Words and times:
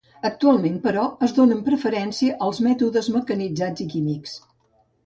Actualment, 0.27 0.79
però, 0.85 1.03
es 1.27 1.35
donen 1.39 1.61
preferència 1.69 2.41
als 2.47 2.63
mètodes 2.71 3.13
mecanitzats 3.19 3.87
i 3.89 3.93
químics. 3.97 4.37